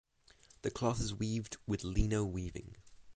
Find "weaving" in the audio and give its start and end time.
2.25-2.75